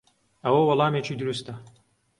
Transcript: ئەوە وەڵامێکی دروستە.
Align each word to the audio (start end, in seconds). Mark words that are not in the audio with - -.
ئەوە 0.43 0.61
وەڵامێکی 0.65 1.17
دروستە. 1.19 1.53